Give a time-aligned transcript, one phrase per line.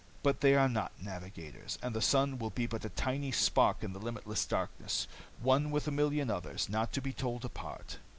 [0.23, 3.93] But they are not navigators, and the sun will be but a tiny spark in
[3.93, 5.07] the limitless darkness,
[5.43, 7.99] one with a million others, not to be told apart.